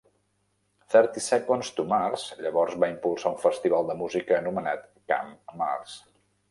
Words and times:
Thirty 0.93 1.21
Seconds 1.25 1.69
to 1.81 1.85
Mars 1.93 2.25
llavors 2.41 2.79
va 2.85 2.91
impulsar 2.95 3.35
un 3.35 3.39
festival 3.47 3.93
de 3.93 3.99
música 4.05 4.39
anomenat 4.43 4.93
Camp 5.15 5.35
Mars. 5.63 6.01